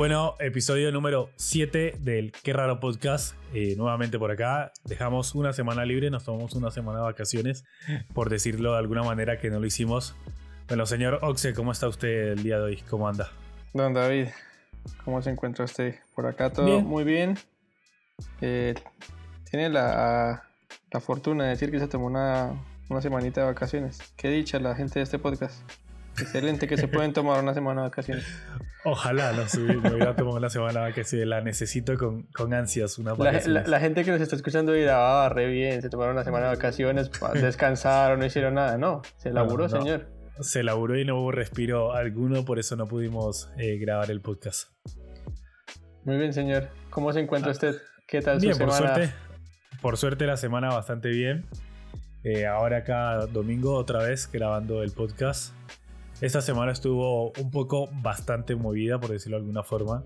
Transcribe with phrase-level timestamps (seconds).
[0.00, 3.34] Bueno, episodio número 7 del Qué Raro Podcast.
[3.52, 4.72] Eh, nuevamente por acá.
[4.84, 7.66] Dejamos una semana libre, nos tomamos una semana de vacaciones,
[8.14, 10.16] por decirlo de alguna manera que no lo hicimos.
[10.68, 12.76] Bueno, señor Oxe, ¿cómo está usted el día de hoy?
[12.88, 13.30] ¿Cómo anda?
[13.74, 14.28] Don David,
[15.04, 15.96] ¿cómo se encuentra usted?
[16.14, 17.36] Por acá todo muy bien.
[18.40, 18.72] Eh,
[19.50, 20.44] tiene la,
[20.90, 22.54] la, fortuna de decir que se tomó una,
[22.88, 23.98] una semanita de vacaciones.
[24.16, 25.60] Qué dicha la gente de este podcast.
[26.20, 28.24] Excelente que se pueden tomar una semana de vacaciones.
[28.84, 31.26] Ojalá, no, sí, me hubiera tomado una semana de vacaciones.
[31.26, 32.98] La necesito con, con ansias.
[32.98, 36.24] Una la, la, gente que nos está escuchando dirá, ah, re bien, se tomaron una
[36.24, 38.78] semana de vacaciones, descansaron, no hicieron nada.
[38.78, 40.08] No, se laburó, señor.
[40.40, 44.70] Se laburó y no hubo respiro alguno, por eso no pudimos eh, grabar el podcast.
[46.04, 46.68] Muy bien, señor.
[46.88, 47.76] ¿Cómo se encuentra ah, usted?
[48.06, 48.66] ¿Qué tal su semana?
[48.66, 49.14] Por suerte,
[49.82, 51.44] por suerte la semana bastante bien.
[52.22, 55.54] Eh, ahora acá domingo otra vez grabando el podcast.
[56.20, 60.04] Esta semana estuvo un poco bastante movida, por decirlo de alguna forma.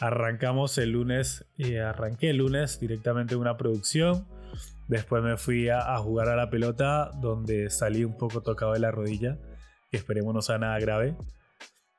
[0.00, 4.26] Arrancamos el lunes y arranqué el lunes directamente una producción.
[4.88, 8.90] Después me fui a, jugar a la pelota, donde salí un poco tocado de la
[8.90, 9.38] rodilla,
[9.90, 11.16] que esperemos no sea nada grave.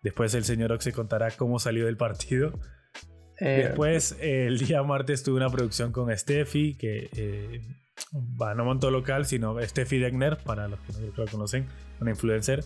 [0.01, 2.51] Después el señor Ox se contará cómo salió del partido.
[3.39, 7.61] Eh, Después, el día martes tuve una producción con Steffi, que eh,
[8.11, 11.65] no montó local, sino Steffi Degner, para los que no lo conocen,
[12.01, 12.65] una influencer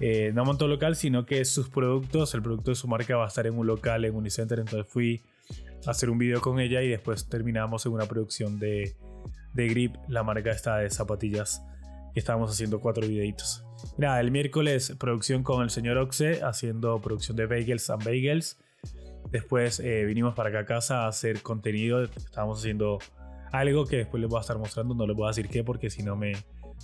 [0.00, 3.28] eh, no montó local, sino que sus productos, el producto de su marca va a
[3.28, 4.60] estar en un local, en Unicenter.
[4.60, 5.22] Entonces fui
[5.86, 8.96] a hacer un video con ella y después terminamos en una producción de,
[9.54, 11.62] de Grip, la marca esta de zapatillas,
[12.14, 13.64] que estábamos haciendo cuatro videitos.
[13.96, 18.58] Nada, el miércoles producción con el señor Oxe, haciendo producción de Bagels and Bagels.
[19.30, 22.02] Después eh, vinimos para acá a casa a hacer contenido.
[22.04, 22.98] Estábamos haciendo
[23.52, 24.94] algo que después les voy a estar mostrando.
[24.94, 26.32] No les voy a decir qué porque si no me,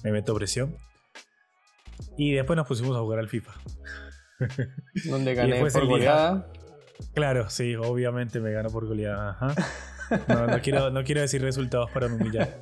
[0.02, 0.76] me meto presión.
[2.16, 3.52] Y después nos pusimos a jugar al FIFA.
[5.08, 6.50] Donde gané por goleada.
[7.14, 9.36] Claro, sí, obviamente me ganó por goleada.
[10.28, 12.58] No, quiero, no quiero decir resultados para no humillar.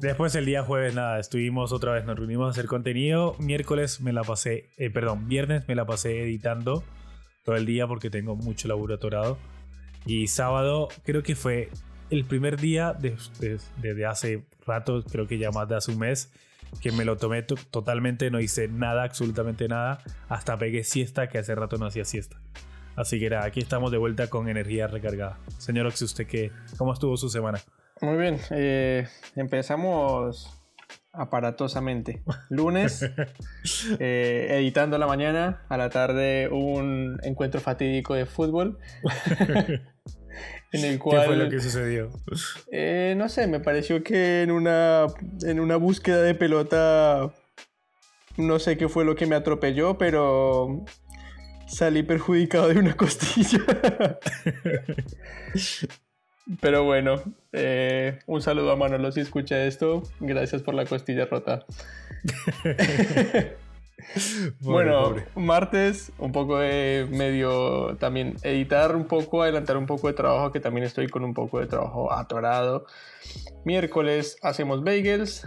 [0.00, 3.36] Después el día jueves, nada, estuvimos otra vez, nos reunimos a hacer contenido.
[3.38, 6.84] Miércoles me la pasé, eh, perdón, viernes me la pasé editando
[7.44, 9.38] todo el día porque tengo mucho laburo atorado.
[10.04, 11.70] Y sábado creo que fue
[12.10, 15.98] el primer día desde de, de hace rato, creo que ya más de hace un
[15.98, 16.30] mes,
[16.80, 19.98] que me lo tomé totalmente, no hice nada, absolutamente nada,
[20.28, 22.40] hasta pegué siesta, que hace rato no hacía siesta.
[22.96, 25.38] Así que era, aquí estamos de vuelta con energía recargada.
[25.58, 26.52] Señor Oxy, ¿usted qué?
[26.78, 27.58] ¿Cómo estuvo su semana?
[28.00, 30.60] Muy bien, eh, empezamos
[31.12, 32.22] aparatosamente.
[32.50, 33.02] Lunes,
[33.98, 38.78] eh, editando la mañana, a la tarde un encuentro fatídico de fútbol.
[40.74, 42.10] en el cual, ¿Qué fue lo que sucedió?
[42.70, 45.06] Eh, no sé, me pareció que en una,
[45.42, 47.32] en una búsqueda de pelota,
[48.36, 50.84] no sé qué fue lo que me atropelló, pero
[51.66, 53.60] salí perjudicado de una costilla.
[56.60, 60.02] pero bueno, eh, un saludo a Manolo si escucha esto.
[60.18, 61.64] Gracias por la costilla rota.
[64.60, 70.52] bueno, martes, un poco de medio también editar un poco, adelantar un poco de trabajo,
[70.52, 72.86] que también estoy con un poco de trabajo atorado.
[73.64, 75.46] Miércoles hacemos bagels.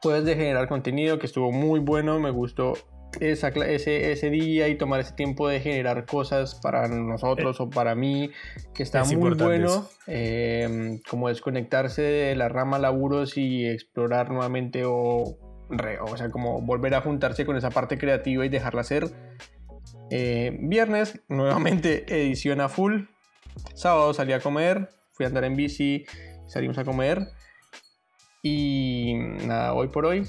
[0.00, 2.74] Jueves de generar contenido, que estuvo muy bueno, me gustó
[3.20, 7.94] esa, ese, ese día y tomar ese tiempo de generar cosas para nosotros o para
[7.94, 8.30] mí,
[8.74, 15.36] que está muy bueno, em, como desconectarse de la rama laburos y explorar nuevamente o
[16.00, 19.10] o sea, como volver a juntarse con esa parte creativa y dejarla hacer.
[20.10, 23.02] Eh, viernes, nuevamente edición a full.
[23.74, 26.04] Sábado salí a comer, fui a andar en bici,
[26.46, 27.28] salimos a comer.
[28.42, 29.14] Y
[29.46, 30.26] nada, hoy por hoy,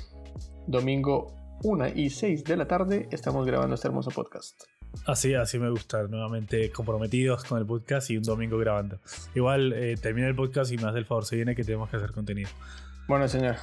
[0.68, 1.34] domingo
[1.64, 4.64] 1 y 6 de la tarde, estamos grabando este hermoso podcast.
[5.06, 9.00] Así, así me gusta, nuevamente comprometidos con el podcast y un domingo grabando.
[9.36, 11.98] Igual eh, termina el podcast y me hace el favor, se viene que tenemos que
[11.98, 12.50] hacer contenido.
[13.08, 13.58] Bueno, señor.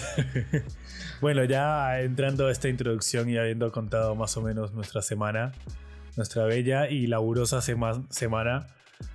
[1.20, 5.52] bueno, ya entrando a esta introducción y habiendo contado más o menos nuestra semana,
[6.16, 8.66] nuestra bella y laburosa semana,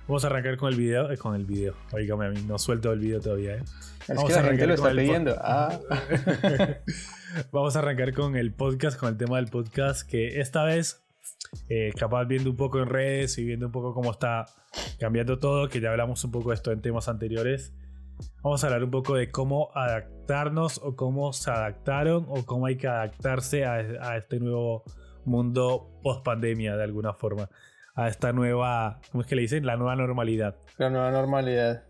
[0.06, 1.10] vamos a arrancar con el video.
[1.10, 3.56] Eh, con el video, oígame a mí, no suelto el video todavía.
[3.56, 3.62] ¿eh?
[4.08, 5.36] Es que a arrancar lo está pidiendo.
[5.40, 5.78] Ah.
[7.52, 11.04] vamos a arrancar con el podcast, con el tema del podcast, que esta vez
[11.68, 14.46] eh, capaz viendo un poco en redes y viendo un poco cómo está
[14.98, 17.72] cambiando todo, que ya hablamos un poco de esto en temas anteriores.
[18.42, 22.76] Vamos a hablar un poco de cómo adaptarnos o cómo se adaptaron o cómo hay
[22.76, 24.84] que adaptarse a, este nuevo
[25.24, 27.48] mundo post pandemia de alguna forma.
[27.94, 29.66] A esta nueva, ¿cómo es que le dicen?
[29.66, 30.56] La nueva normalidad.
[30.76, 31.84] La nueva normalidad.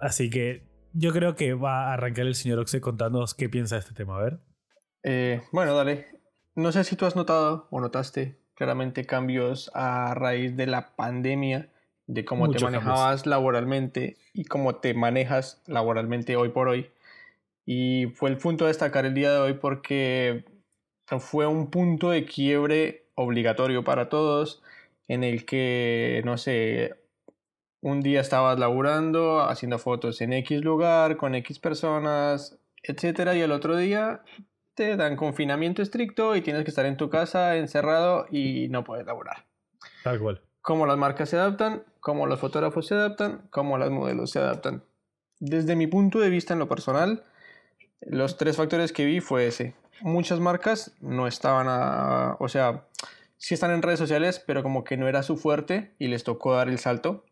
[0.00, 3.80] Así que yo creo que va a arrancar el señor Oxe contándonos qué piensa de
[3.80, 4.18] este tema.
[4.18, 4.40] A ver.
[5.02, 6.06] Eh, bueno, dale.
[6.54, 11.71] No sé si tú has notado o notaste claramente cambios a raíz de la pandemia,
[12.06, 16.90] de cómo te manejabas laboralmente y cómo te manejas laboralmente hoy por hoy.
[17.64, 20.44] Y fue el punto a destacar el día de hoy porque
[21.20, 24.62] fue un punto de quiebre obligatorio para todos
[25.08, 26.94] en el que, no sé,
[27.80, 33.52] un día estabas laburando, haciendo fotos en X lugar, con X personas, etcétera, y el
[33.52, 34.22] otro día
[34.74, 39.06] te dan confinamiento estricto y tienes que estar en tu casa encerrado y no puedes
[39.06, 39.44] laburar.
[40.02, 40.42] Tal cual.
[40.62, 44.84] Cómo las marcas se adaptan, cómo los fotógrafos se adaptan, cómo las modelos se adaptan.
[45.40, 47.24] Desde mi punto de vista en lo personal,
[48.00, 49.74] los tres factores que vi fue ese.
[50.00, 52.36] Muchas marcas no estaban a...
[52.38, 52.84] O sea,
[53.38, 56.54] sí están en redes sociales, pero como que no era su fuerte y les tocó
[56.54, 57.24] dar el salto.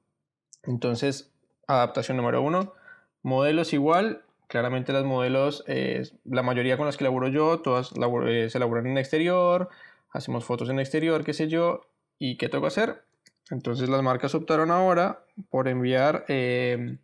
[0.65, 1.33] Entonces,
[1.67, 2.75] adaptación número uno.
[3.23, 4.23] Modelos igual.
[4.49, 7.93] Claramente las modelos, eh, la mayoría con las que laburo yo, todas
[8.27, 9.69] eh, se laburan en exterior,
[10.11, 11.83] hacemos fotos en exterior, qué sé yo.
[12.19, 13.05] ¿Y qué tengo que hacer?
[13.51, 16.99] Entonces las marcas optaron ahora por enviar eh,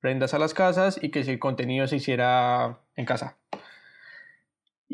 [0.00, 3.38] prendas a las casas y que el contenido se hiciera en casa.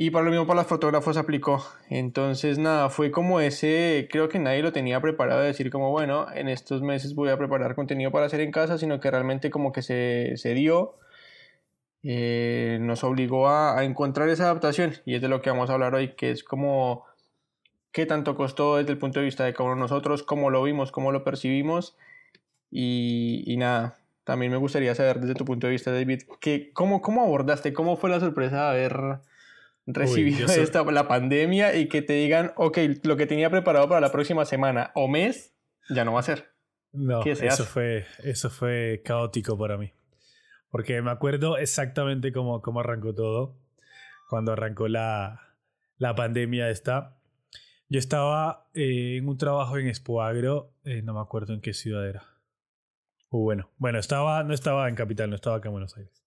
[0.00, 1.66] Y para lo mismo para los fotógrafos aplicó.
[1.90, 6.26] Entonces, nada, fue como ese, creo que nadie lo tenía preparado de decir como, bueno,
[6.32, 9.72] en estos meses voy a preparar contenido para hacer en casa, sino que realmente como
[9.72, 11.00] que se, se dio,
[12.04, 14.94] eh, nos obligó a, a, encontrar esa adaptación.
[15.04, 17.07] Y es de lo que vamos a hablar hoy, que es como
[17.92, 20.62] qué tanto costó desde el punto de vista de cada uno de nosotros, cómo lo
[20.62, 21.96] vimos, cómo lo percibimos.
[22.70, 27.00] Y, y nada, también me gustaría saber desde tu punto de vista, David, que, cómo,
[27.00, 27.72] ¿cómo abordaste?
[27.72, 29.20] ¿Cómo fue la sorpresa de haber
[29.86, 34.12] recibido esta, la pandemia y que te digan, ok, lo que tenía preparado para la
[34.12, 35.54] próxima semana o mes,
[35.88, 36.52] ya no va a ser?
[36.92, 39.92] No, eso fue, eso fue caótico para mí.
[40.70, 43.56] Porque me acuerdo exactamente cómo, cómo arrancó todo.
[44.28, 45.54] Cuando arrancó la,
[45.96, 47.17] la pandemia esta.
[47.88, 51.72] Yo estaba eh, en un trabajo en Expo Agro, eh, no me acuerdo en qué
[51.72, 52.22] ciudad era.
[53.30, 56.24] Uh, bueno, bueno, estaba, no estaba en Capital, no estaba acá en Buenos Aires.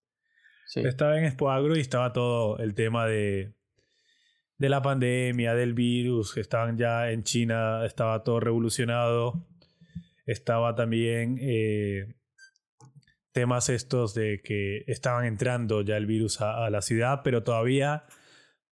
[0.74, 3.52] Estaba en Expo Agro y estaba todo el tema de,
[4.58, 9.46] de la pandemia, del virus, que estaban ya en China, estaba todo revolucionado.
[10.24, 12.14] Estaba también eh,
[13.32, 18.04] temas estos de que estaban entrando ya el virus a, la ciudad, pero todavía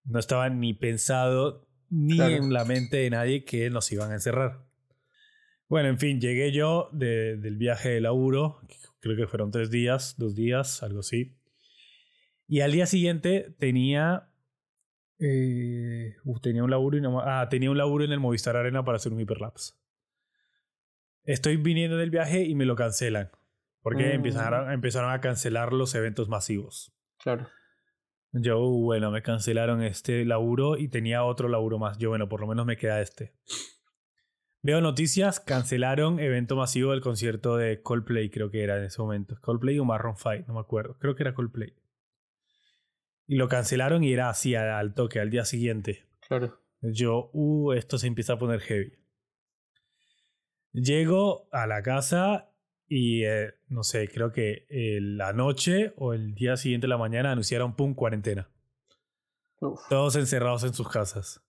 [0.05, 4.65] no estaba ni pensado ni en la mente de nadie que nos iban a encerrar.
[5.67, 8.59] Bueno, en fin, llegué yo del viaje de laburo,
[8.99, 11.37] creo que fueron tres días, dos días, algo así.
[12.47, 14.29] Y al día siguiente tenía.
[15.19, 18.95] Eh, tenía un laburo y no, Ah, tenía un laburo en el Movistar Arena para
[18.97, 19.73] hacer un hiperlapse.
[21.23, 23.29] Estoy viniendo del viaje y me lo cancelan.
[23.81, 24.11] Porque mm.
[24.11, 26.93] empezaron, empezaron a cancelar los eventos masivos.
[27.19, 27.47] Claro.
[28.33, 31.97] Yo, bueno, me cancelaron este laburo y tenía otro laburo más.
[31.97, 33.33] Yo, bueno, por lo menos me queda este.
[34.63, 39.35] Veo noticias, cancelaron evento masivo del concierto de Coldplay, creo que era en ese momento.
[39.41, 40.97] Coldplay o Marron 5, no me acuerdo.
[40.99, 41.73] Creo que era Coldplay.
[43.27, 46.05] Y lo cancelaron y era así al toque, al día siguiente.
[46.27, 46.59] Claro.
[46.81, 48.93] Yo, uh, esto se empieza a poner heavy.
[50.73, 52.50] Llego a la casa
[52.93, 57.31] y eh, no sé, creo que la noche o el día siguiente de la mañana
[57.31, 58.49] anunciaron pum, cuarentena.
[59.89, 61.41] Todos encerrados en sus casas.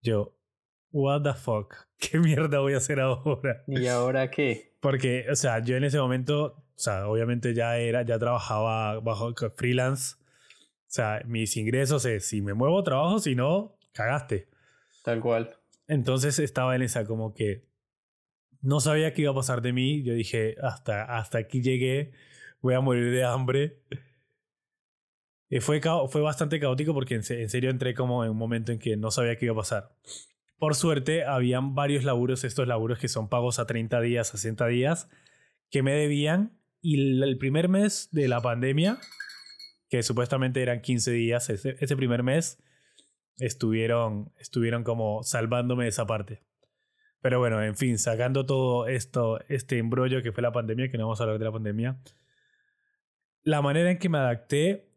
[0.00, 0.36] Yo,
[0.92, 3.64] what the fuck, ¿qué mierda voy a hacer ahora?
[3.66, 4.76] ¿Y ahora qué?
[4.78, 9.34] Porque, o sea, yo en ese momento, o sea, obviamente ya era, ya trabajaba bajo
[9.56, 10.14] freelance
[10.86, 14.48] o sea, mis ingresos es si me muevo trabajo, si no, cagaste.
[15.02, 15.56] Tal cual.
[15.88, 17.64] Entonces estaba en esa como que
[18.66, 20.02] no sabía qué iba a pasar de mí.
[20.02, 22.12] Yo dije, hasta, hasta aquí llegué,
[22.60, 23.80] voy a morir de hambre.
[25.48, 28.80] Y fue, fue bastante caótico porque en, en, serio entré como en un momento en
[28.80, 29.96] que no sabía qué iba a pasar.
[30.58, 34.66] Por suerte, habían varios laburos, estos laburos que son pagos a 30 días, a 60
[34.66, 35.08] días,
[35.70, 36.58] que me debían.
[36.80, 38.98] Y el primer mes de la pandemia
[39.88, 42.62] que supuestamente eran 15 días, ese, ese primer mes,
[43.38, 46.42] estuvieron, estuvieron como salvándome de esa parte.
[47.20, 51.04] Pero bueno, en fin, sacando todo esto, este embrollo que fue la pandemia, que no
[51.04, 51.98] vamos a hablar de la pandemia,
[53.42, 54.88] la manera en que me adapté,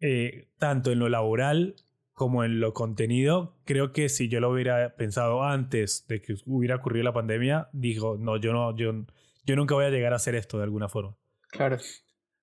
[0.00, 1.76] eh, tanto en lo laboral
[2.12, 6.76] como en lo contenido, creo que si yo lo hubiera pensado antes de que hubiera
[6.76, 9.04] ocurrido la pandemia, digo, no, yo no, yo,
[9.44, 11.16] yo nunca voy a llegar a hacer esto de alguna forma.
[11.50, 11.78] Claro.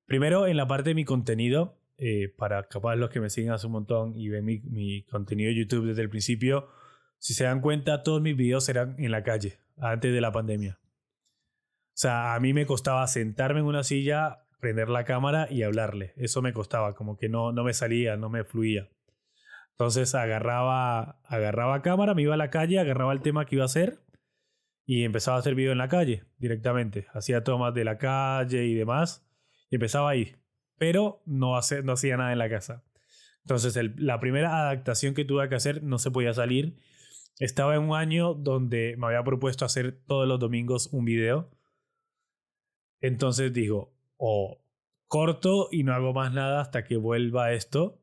[0.06, 3.68] Primero, en la parte de mi contenido, eh, para capaz los que me siguen hace
[3.68, 6.68] un montón y ven mi, mi, contenido de YouTube desde el principio,
[7.22, 10.80] si se dan cuenta, todos mis videos eran en la calle, antes de la pandemia.
[10.82, 16.14] O sea, a mí me costaba sentarme en una silla, prender la cámara y hablarle.
[16.18, 18.90] Eso me costaba, como que no, no me salía, no me fluía.
[19.74, 23.66] Entonces agarraba, agarraba cámara, me iba a la calle, agarraba el tema que iba a
[23.66, 24.00] hacer
[24.88, 27.06] y empezaba a hacer video en la calle directamente.
[27.14, 29.24] Hacía tomas de la calle y demás
[29.70, 30.38] y empezaba ahí.
[30.80, 32.84] Pero no, no hacía nada en la casa.
[33.44, 36.80] Entonces la primera adaptación que tuve que hacer no se podía salir.
[37.40, 41.50] Estaba en un año donde me había propuesto hacer todos los domingos un video.
[43.00, 44.60] Entonces digo, o
[45.08, 48.02] corto y no hago más nada hasta que vuelva esto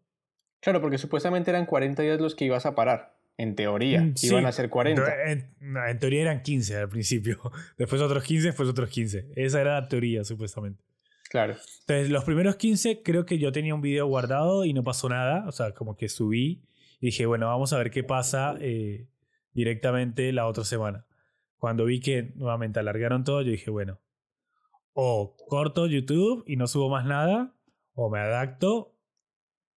[0.61, 3.17] Claro, porque supuestamente eran 40 días los que ibas a parar.
[3.37, 5.31] En teoría, mm, iban a ser 40.
[5.31, 7.41] En, en, teoría eran 15 al principio.
[7.79, 9.29] Después otros 15, después otros 15.
[9.37, 10.83] Esa era la teoría, supuestamente.
[11.31, 11.55] Claro.
[11.81, 15.45] Entonces, los primeros 15 creo que yo tenía un video guardado y no pasó nada.
[15.47, 16.65] O sea, como que subí
[17.01, 19.07] y dije, bueno, vamos a ver qué pasa eh,
[19.59, 21.05] directamente la otra semana.
[21.59, 23.99] Cuando vi que nuevamente alargaron todo, yo dije, bueno,
[24.93, 27.57] o corto YouTube y no subo más nada,
[27.95, 28.95] o me adapto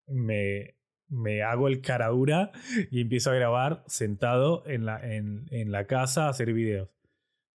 [0.06, 0.76] me,
[1.08, 2.52] me hago el cara dura
[2.92, 6.88] y empiezo a grabar sentado en la, en, en la casa a hacer videos.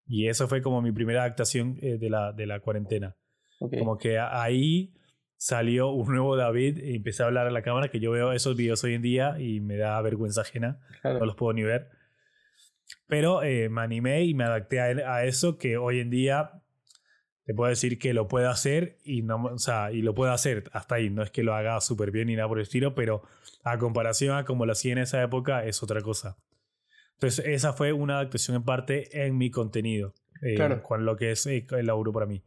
[0.09, 3.17] Y eso fue como mi primera adaptación eh, de, la, de la cuarentena.
[3.59, 4.95] Como que ahí
[5.37, 8.57] salió un nuevo David y empecé a hablar a la cámara, que yo veo esos
[8.57, 11.96] videos hoy en día y me da vergüenza ajena, no los puedo ni ver.
[13.07, 16.63] Pero eh, me animé y me adapté a, a, eso que hoy en día
[17.45, 20.65] te puedo decir que lo puedo hacer y, no, o sea, y lo puedo hacer
[20.73, 21.11] hasta ahí.
[21.11, 23.23] No es que lo haga súper bien ni nada por el estilo, pero
[23.63, 26.37] a comparación a como lo hacía en esa época es otra cosa.
[27.15, 31.47] Entonces, esa fue una adaptación en parte en mi contenido, eh, con lo que es
[31.47, 32.43] eh, el laburo para mí.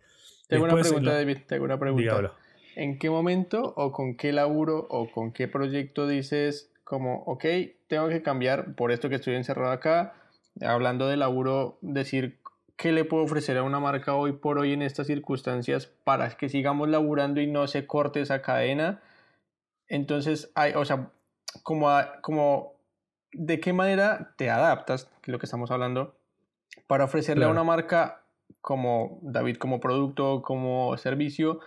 [0.48, 2.34] Tengo una pregunta, David, tengo una pregunta.
[2.76, 7.46] ¿En qué momento o con qué laburo o con qué proyecto dices como, ok,
[7.88, 10.14] tengo que cambiar por esto que estoy encerrado acá?
[10.62, 12.40] Hablando de laburo, decir
[12.80, 16.48] ¿qué le puedo ofrecer a una marca hoy por hoy en estas circunstancias para que
[16.48, 19.02] sigamos laburando y no se corte esa cadena?
[19.90, 21.12] Entonces, hay, o sea,
[21.64, 21.90] como,
[22.22, 22.74] como
[23.34, 26.16] de qué manera te adaptas, que es lo que estamos hablando,
[26.88, 28.22] para ofrecerle a una marca
[28.62, 31.60] como David, como producto, como servicio,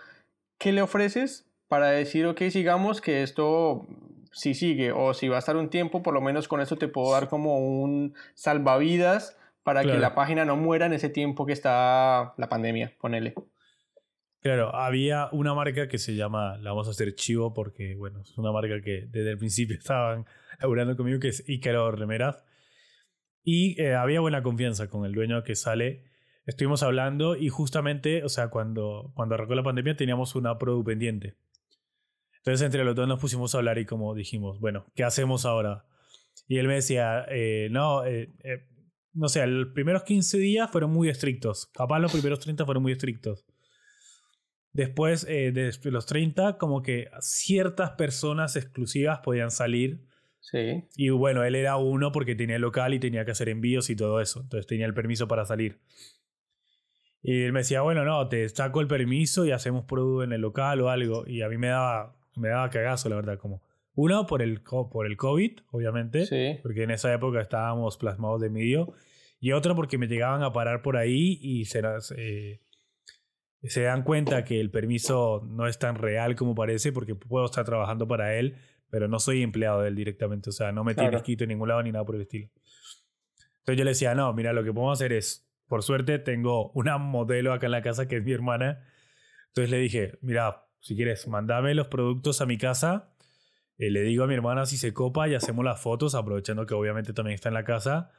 [0.57, 3.85] ¿qué le ofreces para decir, ok, sigamos que esto
[4.33, 6.87] si sigue o si va a estar un tiempo, por lo menos con eso te
[6.87, 11.53] puedo dar como un salvavidas para que la página no muera en ese tiempo que
[11.53, 13.33] está la pandemia, ponele.
[14.41, 18.37] Claro, había una marca que se llama, la vamos a hacer chivo porque, bueno, es
[18.37, 20.25] una marca que desde el principio estaban
[20.59, 22.43] laburando conmigo, que es Ícaro Remeraz.
[23.41, 26.03] Y eh, había buena confianza con el dueño que sale.
[26.45, 31.35] Estuvimos hablando y justamente, o sea, cuando, cuando arrancó la pandemia teníamos una produ pendiente.
[32.43, 35.85] Entonces entre los dos nos pusimos a hablar y como dijimos, bueno, ¿qué hacemos ahora?
[36.45, 38.33] Y él me decía, eh, no, eh,
[39.13, 41.67] no sé, los primeros 15 días fueron muy estrictos.
[41.67, 43.45] Capaz los primeros 30 fueron muy estrictos.
[44.73, 50.05] Después eh, de los 30, como que ciertas personas exclusivas podían salir.
[50.41, 50.83] Sí.
[50.97, 53.95] Y bueno, él era uno porque tenía el local y tenía que hacer envíos y
[53.95, 54.41] todo eso.
[54.41, 55.79] Entonces tenía el permiso para salir.
[57.21, 60.41] Y él me decía, bueno, no, te saco el permiso y hacemos producto en el
[60.41, 61.23] local o algo.
[61.25, 63.61] Y a mí me daba, me daba cagazo, la verdad, como
[63.95, 68.93] uno, por el, por el COVID, obviamente, porque en esa época estábamos plasmados de medio.
[69.39, 71.81] Y otro, porque me llegaban a parar por ahí y se,
[72.17, 72.61] eh,
[73.61, 77.65] se dan cuenta que el permiso no es tan real como parece, porque puedo estar
[77.65, 78.55] trabajando para él,
[78.89, 80.49] pero no soy empleado de él directamente.
[80.49, 82.49] O sea, no me tiene escrito en ningún lado ni nada por el estilo.
[83.59, 86.97] Entonces yo le decía, no, mira, lo que podemos hacer es, por suerte tengo una
[86.97, 88.85] modelo acá en la casa que es mi hermana.
[89.49, 93.13] Entonces le dije, mira, si quieres, mandame los productos a mi casa
[93.77, 96.73] eh, le digo a mi hermana si se copa y hacemos las fotos, aprovechando que
[96.73, 98.11] obviamente también está en la casa.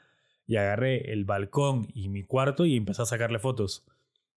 [0.47, 3.87] Y agarré el balcón y mi cuarto y empecé a sacarle fotos.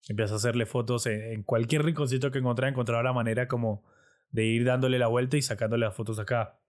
[0.08, 3.84] Empecé a hacerle fotos en, cualquier rinconcito que encontraba, encontraba la manera como
[4.30, 6.60] de ir dándole la vuelta y sacándole las fotos acá.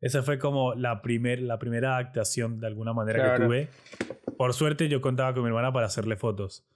[0.00, 3.68] Esa fue como la, primer, la primera actuación de alguna manera que tuve.
[4.36, 6.66] Por suerte yo contaba con mi hermana para hacerle fotos.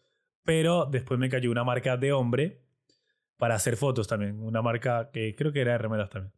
[0.45, 2.66] Pero después me cayó una marca de hombre
[3.37, 4.41] para hacer fotos también.
[4.41, 6.33] Una marca que creo que era de remeras también.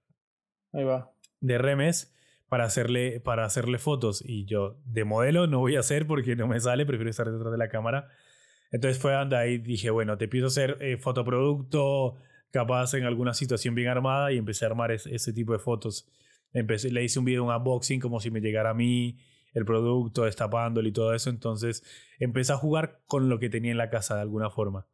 [0.73, 1.12] Ahí va.
[1.40, 2.14] De remes
[2.49, 4.23] para hacerle, para hacerle fotos.
[4.25, 7.52] Y yo de modelo no voy a hacer porque no me sale, prefiero estar detrás
[7.52, 8.09] de la cámara.
[8.71, 12.17] Entonces fue donde ahí dije, bueno, te a hacer eh, fotoproducto,
[12.50, 16.09] capaz en alguna situación bien armada y empecé a armar ese tipo de fotos.
[16.52, 19.19] Empecé, le hice un video, un unboxing como si me llegara a mí
[19.55, 21.31] el producto, destapándolo y todo eso.
[21.31, 21.83] Entonces
[22.19, 24.87] empecé a jugar con lo que tenía en la casa de alguna forma.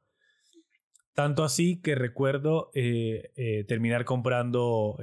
[1.14, 4.98] Tanto así que recuerdo eh, eh, terminar comprando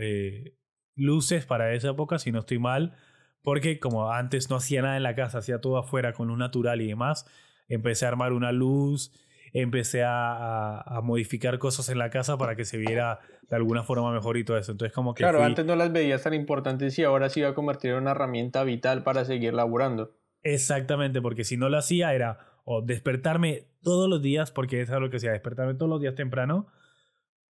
[0.96, 2.94] luces para esa época, si no estoy mal,
[3.42, 6.82] porque como antes no hacía nada en la casa, hacía todo afuera con luz natural
[6.82, 7.26] y demás,
[7.68, 9.12] empecé a armar una luz,
[9.54, 14.38] empecé a, modificar cosas en la casa para que se viera de alguna forma mejor
[14.38, 14.72] y todo eso.
[14.72, 15.24] Entonces como que...
[15.24, 18.12] Claro, antes no las veías tan importantes y ahora sí iba a convertir en una
[18.12, 20.16] herramienta vital para seguir laburando.
[20.44, 25.10] Exactamente, porque si no lo hacía era o despertarme todos los días, porque es lo
[25.10, 26.68] que hacía, despertarme todos los días temprano,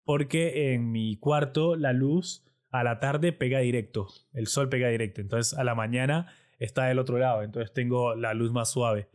[0.04, 5.20] porque en mi cuarto la luz a la tarde pega directo, el sol pega directo,
[5.20, 9.08] entonces a la mañana está del otro lado, entonces tengo la luz más suave.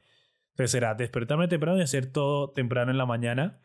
[0.52, 3.60] Entonces era despertarme temprano y hacer todo temprano en la mañana,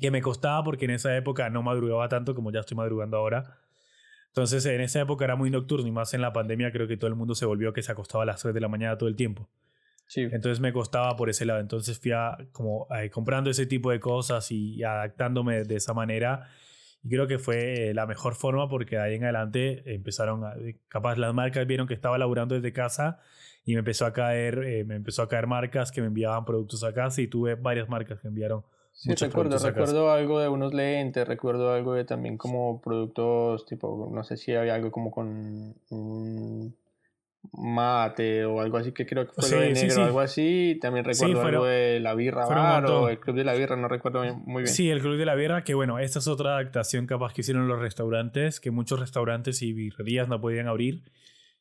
[0.00, 3.58] que me costaba porque en esa época no madrugaba tanto como ya estoy madrugando ahora.
[4.28, 7.08] Entonces en esa época era muy nocturno y más en la pandemia creo que todo
[7.08, 9.16] el mundo se volvió que se acostaba a las 3 de la mañana todo el
[9.16, 9.48] tiempo.
[10.06, 10.22] Sí.
[10.22, 11.60] Entonces me costaba por ese lado.
[11.60, 12.12] Entonces fui
[12.52, 16.48] como eh, comprando ese tipo de cosas y, adaptándome de esa manera.
[17.02, 20.54] Y creo que fue la mejor forma porque de ahí en adelante empezaron a,
[20.88, 23.20] capaz las marcas vieron que estaba laburando desde casa
[23.64, 26.84] y me empezó a caer, eh, me empezó a caer marcas que me enviaban productos
[26.84, 28.64] a casa y tuve varias marcas que enviaron.
[28.92, 34.24] Sí, recuerdo, recuerdo algo de unos lentes, recuerdo algo de también como productos tipo, no
[34.24, 36.76] sé si había algo como con un
[37.52, 40.78] mate o algo así que creo que fue lo de negro, algo así.
[40.80, 44.24] También recuerdo algo de la birra bar o el club de la birra, no recuerdo
[44.34, 44.74] muy bien.
[44.74, 47.68] Sí, el club de la birra, que bueno, esta es otra adaptación capaz que hicieron
[47.68, 51.04] los restaurantes, que muchos restaurantes y birrerías no podían abrir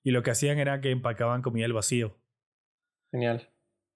[0.05, 2.15] y lo que hacían era que empacaban comida al vacío.
[3.11, 3.49] Genial.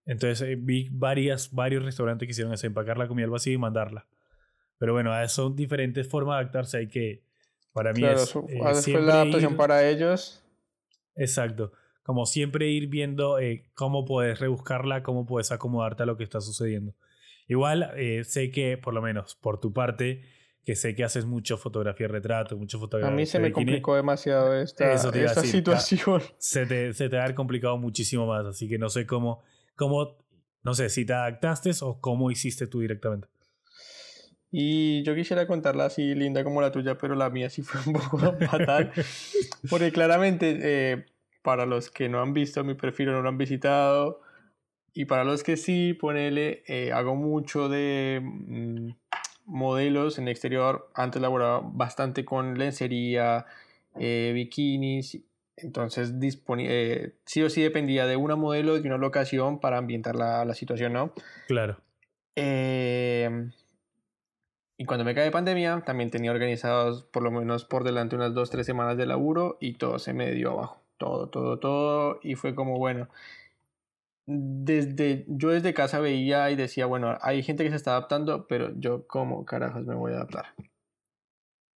[0.06, 3.60] Entonces eh, vi varias, varios restaurantes que hicieron eso, empacar la comida al vacío y
[3.60, 4.08] mandarla.
[4.80, 6.78] Pero bueno, son diferentes formas de adaptarse.
[6.78, 7.24] Hay que,
[7.74, 8.36] para mí es...
[8.36, 10.44] Eh, la adaptación para ellos.
[11.20, 11.72] Exacto.
[12.04, 16.42] Como siempre ir viendo eh, cómo puedes rebuscarla, cómo puedes acomodarte a lo que está
[16.42, 16.96] sucediendo.
[17.48, 20.22] Igual sé que, por lo menos por tu parte,
[20.70, 23.12] que sé que haces mucho fotografía retrato, mucho fotografía.
[23.12, 26.22] A mí se me complicó demasiado esta, esta situación.
[26.38, 29.42] Se te, se te ha complicado muchísimo más, así que no sé cómo,
[29.76, 30.18] cómo,
[30.64, 33.28] no sé si te adaptaste o cómo hiciste tú directamente.
[34.52, 37.94] Y yo quisiera contarla así linda como la tuya, pero la mía sí fue un
[37.94, 38.18] poco
[38.50, 38.92] fatal.
[39.70, 41.06] Porque claramente, eh,
[41.42, 44.22] para los que no han visto mi perfil o no lo han visitado,
[44.94, 48.90] y para los que sí, ponele, eh, hago mucho de mm,
[49.46, 50.90] modelos en exterior.
[50.96, 53.46] Antes laboraba bastante con lencería,
[54.00, 55.20] eh, bikinis.
[55.56, 60.46] Entonces, eh, sí o sí dependía de una modelo, de una locación para ambientar la,
[60.46, 61.14] la situación, ¿no?
[61.48, 61.82] Claro.
[62.36, 63.52] Em,
[64.82, 68.50] y cuando me cae pandemia, también tenía organizados por lo menos por delante unas dos,
[68.50, 70.82] tres semanas de laburo y todo se me dio abajo.
[70.98, 72.20] Todo, todo, todo.
[72.24, 73.10] Y fue como, bueno,
[74.26, 78.72] desde, yo desde casa veía y decía, bueno, hay gente que se está adaptando, pero
[78.78, 80.46] yo cómo carajos me voy a adaptar.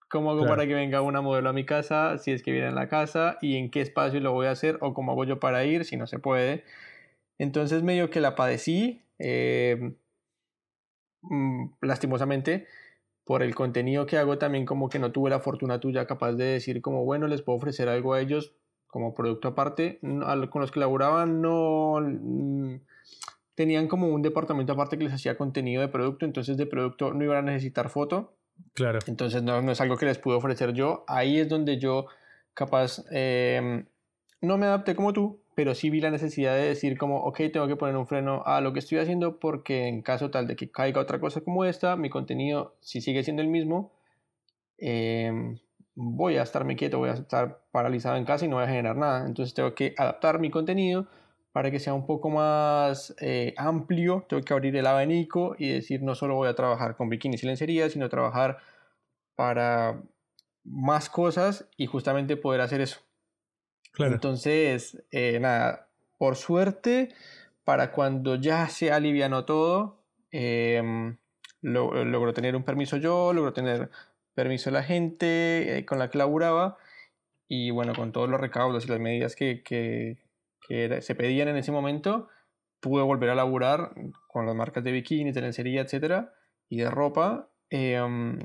[0.07, 2.71] ¿Cómo hago para que venga una modelo a mi casa, si es que viene a
[2.71, 5.65] la casa, y en qué espacio lo voy a hacer, o cómo hago yo para
[5.65, 6.65] ir, si no se puede?
[7.39, 9.95] Entonces medio que la padecí, eh,
[11.23, 12.67] mm, lastimosamente,
[13.31, 16.43] por el contenido que hago también como que no tuve la fortuna tuya capaz de
[16.43, 18.51] decir como, bueno, les puedo ofrecer algo a ellos,
[18.87, 19.99] como producto aparte.
[20.01, 22.81] Con los que laboraban no mm,
[23.55, 27.23] tenían como un departamento aparte que les hacía contenido de producto, entonces de producto no
[27.23, 28.35] iban a necesitar foto.
[28.73, 28.99] Claro.
[29.07, 31.05] Entonces no, no es algo que les pude ofrecer yo.
[31.07, 32.07] Ahí es donde yo
[32.53, 33.85] capaz em,
[34.41, 37.67] no me adapté como tú, pero sí vi la necesidad de decir como, ok, tengo
[37.67, 40.71] que poner un freno a lo que estoy haciendo porque en caso tal de que
[40.71, 43.91] caiga otra cosa como esta, mi contenido si sigue siendo el mismo,
[44.77, 45.57] eh,
[45.95, 48.95] voy a estarme quieto, voy a estar paralizado en casa y no voy a generar
[48.97, 49.25] nada.
[49.25, 51.07] Entonces tengo que adaptar mi contenido
[51.51, 54.25] para que sea un poco más eh, amplio.
[54.29, 57.47] Tengo que abrir el abanico y decir, no solo voy a trabajar con bikinis y
[57.47, 58.59] lencería, sino trabajar
[59.35, 60.01] para
[60.63, 62.99] más cosas y justamente poder hacer eso.
[63.97, 67.09] Entonces, eh, nada, por suerte,
[67.63, 70.81] para cuando ya se alivianó todo, eh,
[71.61, 73.89] logro tener un permiso yo, logro tener
[74.33, 76.77] permiso la gente eh, con la que laburaba
[77.47, 80.17] y bueno, con todos los recaudos y las medidas que,
[80.67, 82.29] se pedían en ese momento,
[82.79, 83.93] pude volver a laburar
[84.27, 86.33] con las marcas de bikinis, de lencería, etcétera,
[86.69, 87.49] y de ropa.
[87.69, 88.39] Em,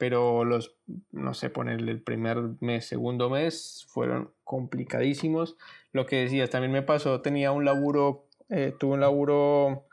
[0.00, 0.78] pero los,
[1.12, 5.58] no sé, poner el primer mes, segundo mes, fueron complicadísimos.
[5.92, 9.86] Lo que decías, también me pasó, tenía un laburo, eh, tuve un laburo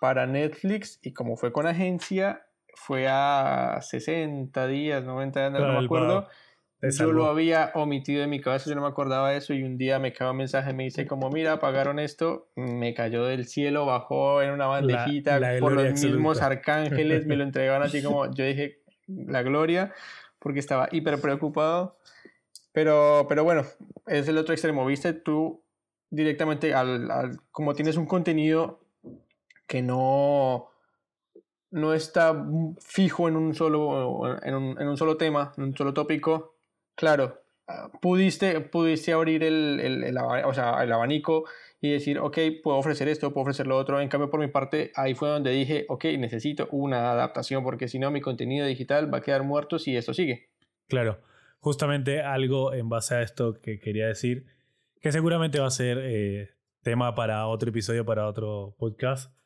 [0.00, 5.84] para Netflix y como fue con agencia, fue a 60 días, 90 días, no me
[5.84, 6.28] acuerdo.
[6.80, 9.76] Yo lo había omitido de mi cabeza, yo no me acordaba de eso y un
[9.76, 13.86] día me cae un mensaje, me dice como, mira, pagaron esto, me cayó del cielo,
[13.86, 18.81] bajó en una bandejita por los mismos arcángeles, me lo entregaban así como, yo dije,
[19.06, 19.92] la gloria,
[20.38, 21.96] porque estaba hiper preocupado.
[22.72, 23.64] Pero, pero bueno,
[24.06, 25.12] es el otro extremo, ¿viste?
[25.12, 25.62] Tú
[26.10, 28.80] directamente, al, como tienes un contenido
[29.66, 30.72] que no
[31.72, 32.46] no está
[32.80, 36.54] fijo en un solo, en un, en un solo tema, en un solo tópico,
[36.94, 41.44] claro, ah, pudiste, pudiste abrir el, el, o sea, el abanico
[41.84, 44.00] y decir, ok, puedo ofrecer esto, puedo ofrecer lo otro.
[44.00, 47.98] En cambio, por mi parte, ahí fue donde dije, ok, necesito una adaptación porque si
[47.98, 50.48] no, mi contenido digital va a quedar muerto si esto sigue.
[50.86, 51.20] Claro,
[51.58, 54.46] justamente algo en base a esto que quería decir,
[55.00, 56.50] que seguramente va a ser eh,
[56.82, 59.36] tema para otro episodio, para otro podcast,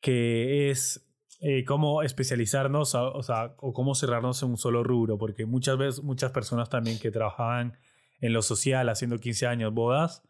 [0.00, 5.44] que es eh, cómo especializarnos o, sea, o cómo cerrarnos en un solo rubro, porque
[5.44, 7.78] muchas veces muchas personas también que trabajaban
[8.20, 10.22] en lo social haciendo 15 años bodas,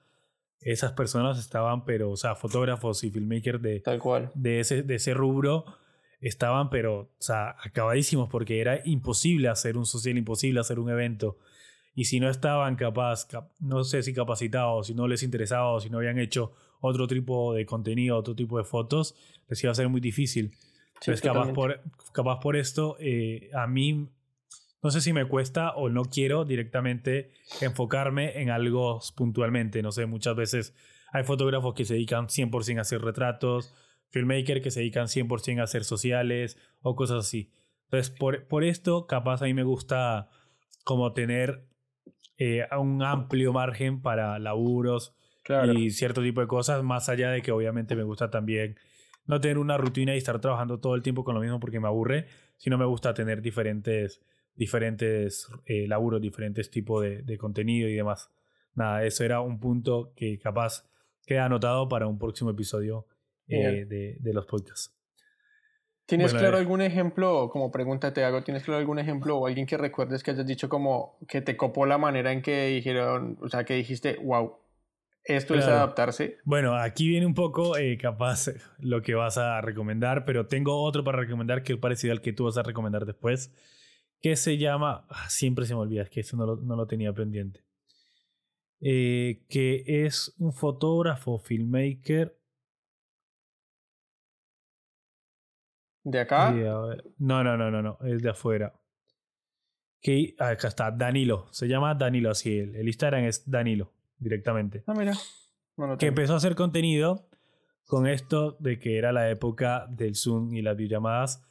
[0.63, 4.31] esas personas estaban, pero, o sea, fotógrafos y filmmakers de, Tal cual.
[4.35, 5.65] de, ese, de ese rubro
[6.21, 11.39] estaban, pero, o sea, acabadísimos porque era imposible hacer un social, imposible hacer un evento.
[11.95, 13.27] Y si no estaban capaz,
[13.61, 17.53] no sé si capacitados, si no les interesaba o si no habían hecho otro tipo
[17.55, 19.15] de contenido, otro tipo de fotos,
[19.49, 20.53] les iba a ser muy difícil.
[20.95, 21.81] Entonces, capaz por,
[22.13, 24.09] capaz por esto, eh, a mí
[24.83, 29.81] no sé si me cuesta o no quiero directamente enfocarme en algo puntualmente.
[29.81, 30.75] No sé, muchas veces
[31.13, 33.75] hay fotógrafos que se dedican 100% a hacer retratos,
[34.11, 37.53] filmmakers que se dedican 100% a hacer sociales o cosas así.
[37.85, 40.29] Entonces, por, por esto, capaz a mí me gusta
[40.85, 41.65] como tener
[42.39, 45.15] eh, un amplio margen para laburos
[45.75, 48.77] y cierto tipo de cosas, más allá de que obviamente me gusta también
[49.27, 51.89] no tener una rutina y estar trabajando todo el tiempo con lo mismo porque me
[51.89, 54.21] aburre, sino me gusta tener diferentes
[54.55, 58.31] diferentes eh, laburos, diferentes tipos de, de, contenido y demás.
[58.75, 60.85] Nada, eso era un punto que capaz
[61.27, 63.07] queda anotado para un próximo episodio
[63.49, 64.95] eh, de, de, los podcasts.
[66.07, 69.67] ¿Tienes claro eh, algún ejemplo, como pregunta te hago, ¿tienes claro algún ejemplo o alguien
[69.67, 73.49] que recuerdes que hayas dicho como que te copó la manera en que dijeron, o
[73.49, 74.57] sea, que dijiste, wow,
[75.25, 76.39] esto es adaptarse?
[76.45, 81.05] Bueno, aquí viene un poco eh, capaz lo que vas a recomendar, pero tengo otro
[81.05, 83.53] para recomendar que es parecido al que tú vas a recomendar después
[84.23, 86.87] que se llama, ah, siempre se me olvida, es que eso no lo, no lo
[86.87, 87.65] tenía pendiente,
[88.81, 92.39] eh, que es un fotógrafo, filmmaker.
[96.05, 96.53] ¿De acá?
[97.19, 98.73] no, no, no, no, no, es de afuera.
[100.01, 104.85] Que, ah, acá está, Danilo, se llama Danilo, así, el, el Instagram es Danilo, directamente.
[104.87, 105.15] Ah, mira.
[105.99, 107.29] que empezó a hacer contenido
[107.87, 111.43] con esto de que era la época del Zoom y las videollamadas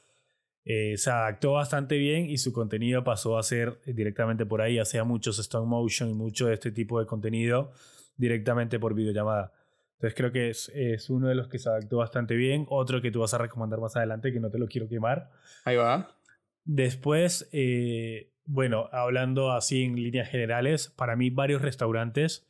[0.64, 5.04] eh, se adaptó bastante bien y su contenido pasó a ser directamente por ahí, hacía
[5.04, 7.72] muchos stop motion y mucho de este tipo de contenido
[8.18, 9.54] directamente por videollamada.
[9.94, 12.66] Entonces creo que es, es, uno de los que se adaptó bastante bien.
[12.70, 15.30] Otro que tú vas a recomendar más adelante, que no te lo quiero quemar.
[15.64, 16.16] Ahí va.
[16.64, 22.48] Después, eh, bueno, hablando así en líneas generales, para mí varios restaurantes,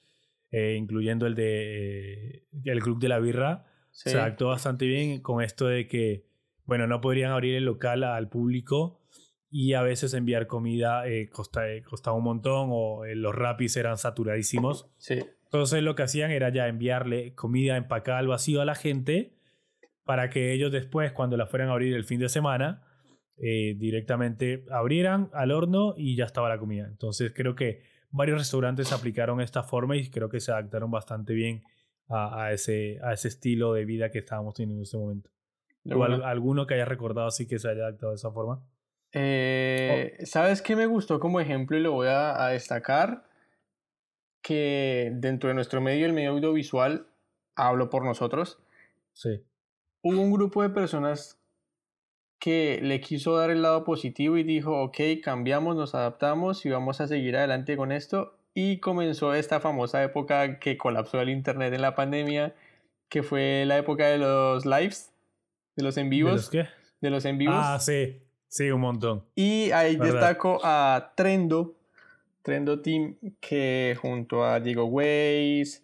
[0.52, 5.68] eh, incluyendo el de el Club de la Birra, se adaptó bastante bien con esto
[5.68, 6.26] de que
[6.72, 9.02] bueno, no podrían abrir el local al público
[9.50, 13.98] y a veces enviar comida eh, eh, costaba un montón o eh, los rapis eran
[13.98, 14.90] saturadísimos.
[14.98, 15.20] Sí.
[15.44, 19.34] Entonces lo que hacían era ya enviarle comida empacada al vacío a la gente
[20.06, 22.88] para que ellos después, cuando la fueran a abrir el fin de semana,
[23.36, 26.88] directamente abrieran al horno y ya estaba la comida.
[26.88, 27.82] Entonces creo que
[28.12, 31.64] varios restaurantes aplicaron esta forma y creo que se adaptaron bastante bien
[32.08, 35.30] a, a, ese, a ese estilo de vida que estábamos teniendo en ese momento
[35.90, 38.62] alguno que haya recordado así que se haya adaptado de esa forma?
[39.14, 43.24] Eh, ¿Sabes qué me gustó como ejemplo y lo voy a, destacar?
[44.42, 47.08] Que dentro de nuestro medio, el medio audiovisual,
[47.56, 48.60] hablo por nosotros.
[49.14, 49.44] Sí.
[50.02, 51.40] Hubo un grupo de personas
[52.40, 57.00] que le quiso dar el lado positivo y dijo, ok, cambiamos, nos adaptamos y vamos
[57.00, 58.36] a seguir adelante con esto.
[58.56, 62.56] Y comenzó esta famosa época que colapsó el Internet en la pandemia,
[63.10, 65.12] que fue la época de los lives
[65.76, 66.32] de los en vivos.
[66.32, 66.74] ¿De los qué?
[67.02, 67.56] De los en vivos.
[67.58, 68.22] Ah, sí.
[68.52, 69.24] Sí, un montón.
[69.34, 71.78] Y ahí destaco a Trendo,
[72.42, 75.82] Trendo Team, que junto a Diego Weiss,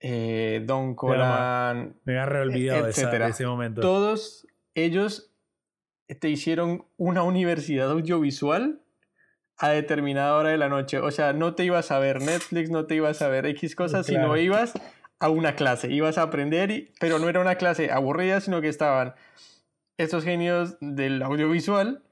[0.00, 1.94] eh, Don Colan.
[2.02, 3.80] Me ha olvidado de, ese momento.
[3.80, 5.32] Todos ellos
[6.18, 8.80] te hicieron una universidad audiovisual
[9.56, 10.98] a determinada hora de la noche.
[10.98, 14.06] O sea, no te ibas a ver Netflix, no te ibas a ver X cosas,
[14.06, 14.72] sino ibas
[15.20, 19.14] a una clase, ibas a aprender, pero no era una clase aburrida, sino que estaban
[19.98, 22.02] estos genios del audiovisual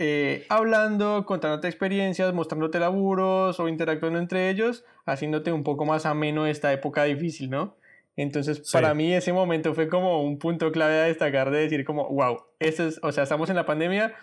[0.00, 6.46] eh, hablando, contándote experiencias, mostrándote laburos o interactuando entre ellos, haciéndote un poco más ameno
[6.46, 7.76] esta época difícil, ¿no?
[8.14, 12.08] Entonces, para mí ese momento fue como un punto clave a destacar de decir como,
[12.08, 14.14] wow, es, o sea, estamos en la pandemia,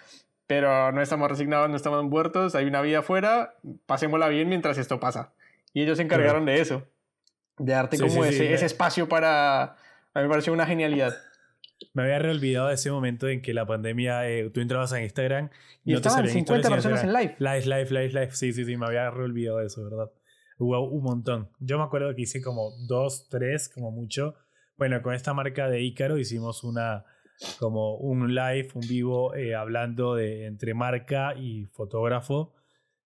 [0.48, 5.00] pero no estamos resignados, no estamos muertos, hay una vida afuera, pasémosla bien mientras esto
[5.02, 5.34] pasa.
[5.74, 6.88] Y ellos se encargaron de eso
[7.58, 9.64] de darte como ese, ese espacio para...
[10.14, 11.16] A mí me pareció una genialidad.
[11.94, 15.50] Me había reolvidado de ese momento en que la pandemia, eh, tú entrabas a Instagram
[15.84, 17.36] y, no estaban 50 personas en live.
[17.40, 18.32] Live, live, live, live.
[18.32, 20.12] Sí, sí, sí, me había reolvidado de eso, ¿verdad?
[20.58, 21.50] Hubo un montón.
[21.60, 24.36] Yo me acuerdo que hice como dos, tres, como mucho.
[24.78, 27.06] Bueno, con esta marca de Ícaro hicimos una,
[27.60, 32.54] como un live, un vivo, eh, hablando de entre marca y fotógrafo,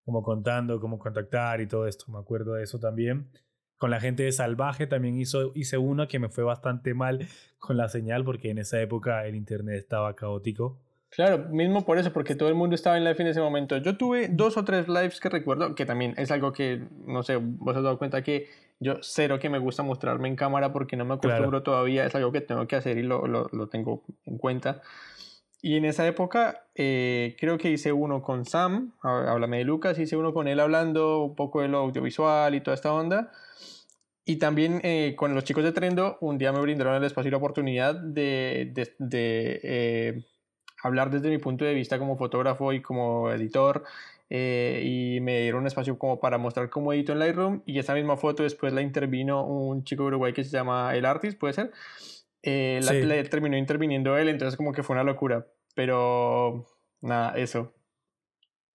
[0.05, 2.05] como contando cómo contactar y todo esto.
[2.11, 3.31] Me acuerdo de eso también.
[3.79, 7.77] Con la gente de Salvaje también hizo, hice uno que me fue bastante mal con
[7.77, 10.77] la señal porque en esa época el internet estaba caótico.
[11.09, 13.77] Claro, mismo por eso, porque todo el mundo estaba en live en ese momento.
[13.77, 17.37] Yo tuve dos o tres lives que recuerdo, que también es algo que, no sé,
[17.37, 18.47] vos has dado cuenta que
[18.79, 22.31] yo cero que me gusta mostrarme en cámara porque no me acostumbro todavía, es algo
[22.31, 24.81] que tengo que hacer y lo, lo, lo tengo en cuenta.
[25.61, 30.15] Y en esa época eh, creo que hice uno con Sam, háblame de Lucas, hice
[30.15, 33.31] uno con él hablando un poco de lo audiovisual y toda esta onda.
[34.29, 37.31] Y también eh, con los chicos de Trendo, un día me brindaron el espacio y
[37.31, 40.23] la oportunidad de, de, de eh,
[40.83, 43.85] hablar desde mi punto de vista como fotógrafo y como editor
[44.29, 47.95] eh, y me dieron un espacio como para mostrar cómo edito en Lightroom y esa
[47.95, 51.55] misma foto después la intervino un chico de Uruguay que se llama El Artist, puede
[51.55, 51.71] ser.
[52.43, 55.47] Eh, la, terminó interviniendo él, entonces como que fue una locura.
[55.73, 56.67] Pero
[57.01, 57.73] nada, eso.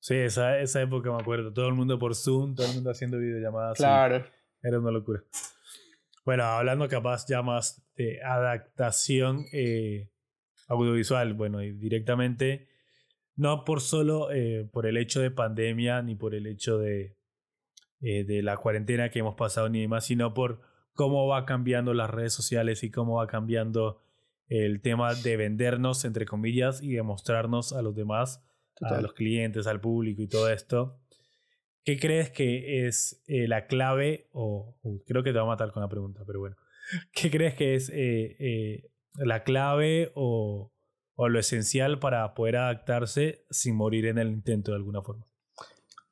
[0.01, 1.53] Sí, esa, esa época me acuerdo.
[1.53, 3.77] Todo el mundo por Zoom, todo el mundo haciendo videollamadas.
[3.77, 4.25] Claro.
[4.65, 5.23] Era una locura.
[6.25, 10.09] Bueno, hablando capaz ya más de adaptación, eh,
[10.69, 12.67] audiovisual, bueno, y directamente,
[13.37, 17.19] no por solo eh, por el hecho de pandemia, ni por el hecho de,
[18.01, 20.63] eh, de la cuarentena que hemos pasado, ni demás, sino por
[20.95, 24.01] cómo va cambiando las redes sociales y cómo va cambiando
[24.49, 28.43] el tema de vendernos, entre comillas, y de mostrarnos a los demás,
[28.81, 30.99] a los clientes, al público y todo esto.
[31.85, 34.29] ¿Qué crees que es eh, la clave?
[34.33, 36.57] O creo que te va a matar con la pregunta, pero bueno.
[37.13, 37.93] ¿Qué crees que es
[39.15, 40.73] la clave o,
[41.15, 45.27] o, lo esencial para poder adaptarse sin morir en el intento de alguna forma?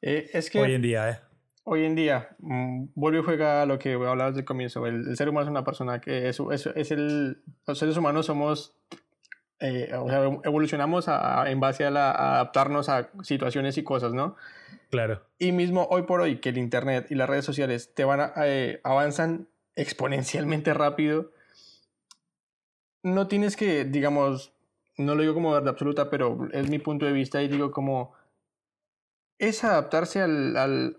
[0.02, 1.18] Eh, es que hoy en día, ¿eh?
[1.64, 4.84] Hoy en día, mm, vuelve y juega a lo que hablabas del comienzo.
[4.84, 7.42] El, ser humano es una persona que es, es, es el.
[7.66, 8.76] Los seres humanos somos.
[9.62, 11.06] Eh, o sea, evolucionamos
[11.46, 14.36] en base a, la, adaptarnos a situaciones y cosas, ¿no?
[14.90, 15.22] Claro.
[15.38, 18.32] Y mismo hoy por hoy, que el Internet y las redes sociales te van a,
[18.44, 21.30] eh, avanzan exponencialmente rápido
[23.02, 24.52] no tienes que, digamos,
[24.96, 28.12] no lo digo como verdad absoluta, pero es mi punto de vista y digo como,
[29.38, 30.98] es adaptarse al, al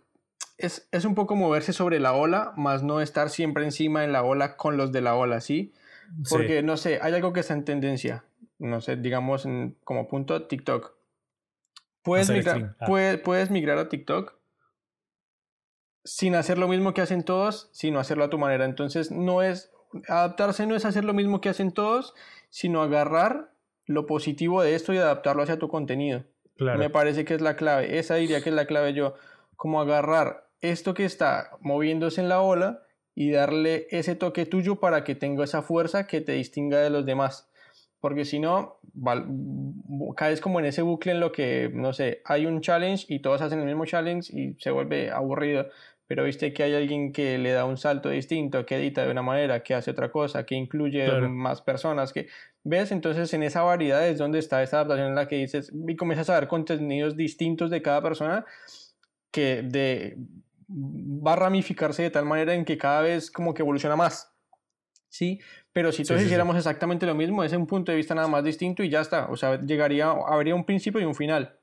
[0.58, 4.24] es, es, un poco moverse sobre la ola, más no estar siempre encima en la
[4.24, 5.74] ola con los de la ola, ¿sí?
[6.30, 8.24] Porque, no sé, hay algo que está en tendencia,
[8.64, 9.48] no sé, digamos
[9.84, 10.94] como punto TikTok.
[12.02, 12.86] Puedes migrar, ah.
[13.24, 14.36] puedes migrar a TikTok
[16.04, 18.66] sin hacer lo mismo que hacen todos, sino hacerlo a tu manera.
[18.66, 19.72] Entonces, no es
[20.08, 22.14] adaptarse no es hacer lo mismo que hacen todos,
[22.50, 23.54] sino agarrar
[23.86, 26.24] lo positivo de esto y adaptarlo hacia tu contenido.
[26.58, 27.98] Me parece que es la clave.
[28.00, 29.16] Esa diría que es la clave yo.
[29.56, 32.84] Como agarrar esto que está moviéndose en la ola
[33.16, 37.06] y darle ese toque tuyo para que tenga esa fuerza que te distinga de los
[37.06, 37.50] demás.
[38.04, 38.80] Porque si no,
[40.18, 43.42] caes como en ese bucle en lo que, no sé, hay un challenge y todos
[43.42, 45.68] hacen el mismo challenge y se vuelve aburrido
[46.06, 49.22] pero viste que hay alguien que le da un salto distinto, que edita de una
[49.22, 52.28] manera, que hace otra cosa, que incluye más personas, que
[52.64, 55.96] ves, entonces en esa variedad es donde está esa adaptación en la que dices y
[55.96, 58.46] comienzas a ver contenidos distintos de cada persona
[59.32, 60.18] que de,
[60.70, 64.30] va a ramificarse de tal manera en que cada vez como que evoluciona más.
[65.10, 65.40] ¿Sí?
[65.74, 68.84] Pero si todos hiciéramos exactamente lo mismo, es un punto de vista nada más distinto
[68.84, 69.26] y ya está.
[69.30, 71.60] O sea, llegaría, habría un principio y un final.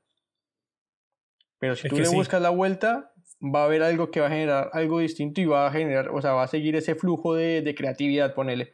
[1.60, 4.70] Pero si tú le buscas la vuelta, va a haber algo que va a generar
[4.72, 7.74] algo distinto y va a generar, o sea, va a seguir ese flujo de, de
[7.74, 8.72] creatividad, ponele.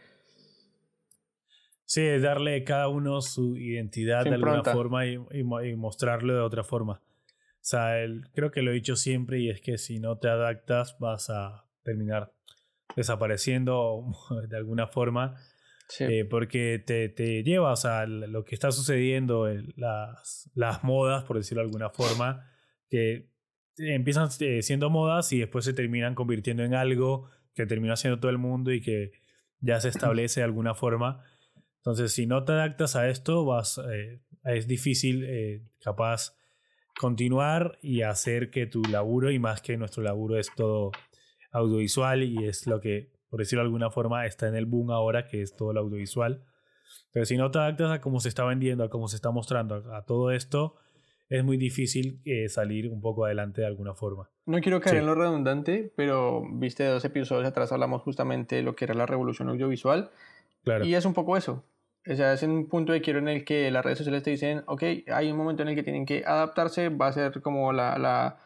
[1.85, 5.45] Sí, es darle a cada uno su identidad de alguna forma y, y,
[5.77, 6.95] mostrarlo de otra forma.
[6.95, 10.29] O sea, el, creo que lo he dicho siempre y es que si no te
[10.29, 12.33] adaptas vas a terminar
[12.95, 14.05] desapareciendo
[14.49, 15.35] de alguna forma.
[16.01, 19.47] Eh, porque te, te, lleva, o sea, lo que está sucediendo,
[19.77, 22.45] las, las modas, por decirlo de alguna forma,
[22.91, 23.31] que
[23.79, 28.31] empiezan eh, siendo modas y después se terminan convirtiendo en algo que termina haciendo todo
[28.31, 29.13] el mundo y que
[29.61, 31.23] ya se establece de alguna forma.
[31.79, 36.37] Entonces, si no te adaptas a esto, vas, eh, es difícil, eh, capaz,
[36.99, 40.93] continuar y hacer que tu laburo, y más que nuestro laburo es todo
[41.53, 45.27] audiovisual y es lo que, por decirlo de alguna forma, está en el boom ahora,
[45.27, 46.45] que es todo el audiovisual.
[47.13, 49.95] Pero si no te adaptas a cómo se está vendiendo, a cómo se está mostrando,
[49.95, 50.77] a todo esto,
[51.29, 54.31] es muy difícil eh, salir un poco adelante de alguna forma.
[54.47, 58.77] No quiero caer en lo redundante, pero viste dos episodios atrás hablamos justamente de lo
[58.77, 60.11] que era la revolución audiovisual.
[60.63, 60.85] Claro.
[60.85, 61.65] Y es un poco eso.
[62.09, 64.63] o sea, es un punto de quiero en el que las redes sociales te dicen,
[64.67, 64.83] ok,
[65.13, 68.39] hay un momento en el que tienen que adaptarse, va a ser como la, la,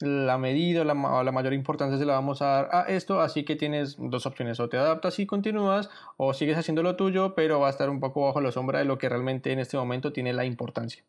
[0.00, 3.56] la medida, la, la mayor importancia se la vamos a dar a esto, así que
[3.56, 7.68] tienes dos opciones, o te adaptas y continúas, o sigues haciendo lo tuyo, pero va
[7.68, 10.32] a estar un poco bajo la sombra de lo que realmente en este momento tiene
[10.32, 11.04] la importancia.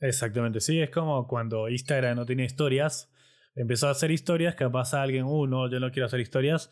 [0.00, 3.12] Exactamente, sí, es como cuando Instagram no tiene historias,
[3.54, 6.70] empezó a hacer historias, capaz a alguien, uh, yo no quiero hacer historias,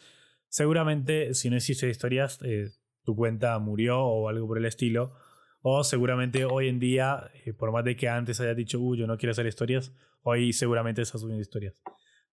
[0.48, 2.68] seguramente si no hiciste historias, eh,
[3.04, 5.14] tu cuenta murió o algo por el estilo.
[5.62, 9.06] O seguramente hoy en día, eh, por más de que antes hayas dicho, uy, yo
[9.06, 11.74] no quiero hacer historias, hoy seguramente estás subiendo historias.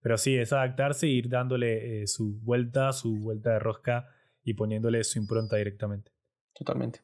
[0.02, 4.08] Pero sí, es adaptarse e ir dándole eh, su vuelta, su vuelta de rosca
[4.44, 6.12] y poniéndole su impronta directamente.
[6.54, 7.02] Totalmente.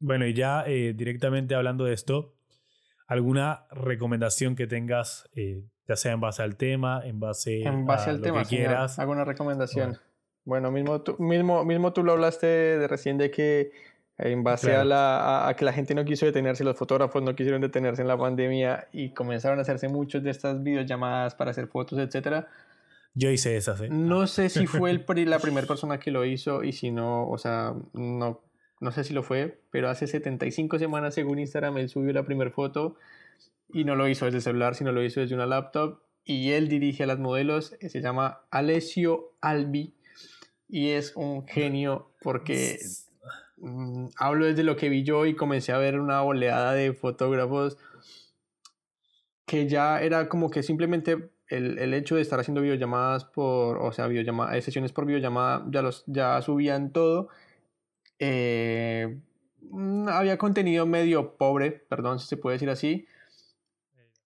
[0.00, 2.34] Bueno, y ya eh, directamente hablando de esto,
[3.06, 5.28] ¿alguna recomendación que tengas,
[5.86, 8.56] ya sea en base al tema, en base, en base a al lo tema, que
[8.56, 8.98] quieras?
[8.98, 9.98] ¿Alguna recomendación?
[10.48, 13.70] Bueno, mismo tú, mismo, mismo tú lo hablaste de recién de que
[14.18, 17.60] en base a, la, a, que la gente no quiso detenerse, los fotógrafos no quisieron
[17.60, 21.98] detenerse en la pandemia y comenzaron a hacerse muchos de estas videollamadas para hacer fotos,
[22.00, 22.46] etc.
[23.14, 23.88] Yo hice esas, ¿eh?
[23.90, 27.38] No sé si fue el, la primera persona que lo hizo y si no, o
[27.38, 28.42] sea, no,
[28.80, 32.50] no sé si lo fue, pero hace 75 semanas, según Instagram, él subió la primera
[32.50, 32.96] foto
[33.72, 36.68] y no lo hizo desde el celular, sino lo hizo desde una laptop y él
[36.68, 39.94] dirige a las modelos, se llama Alessio Albi
[40.68, 42.78] y es un genio porque
[43.60, 47.76] mm, hablo desde lo que vi yo y comencé a ver una oleada de fotógrafos
[49.46, 53.92] que ya era como que simplemente el, el hecho de estar haciendo videollamadas por, o
[53.92, 57.28] sea, videollamadas, sesiones por videollamada, ya, los, ya subían todo.
[58.18, 59.18] Eh,
[59.70, 63.06] mm, había contenido medio pobre, perdón si se puede decir así.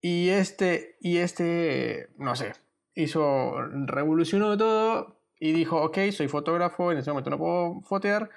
[0.00, 2.52] Y este, y este, no sé,
[2.94, 3.54] hizo,
[3.86, 8.30] revolucionó todo, y dijo, ok, soy fotógrafo, en ese momento no puedo fotear,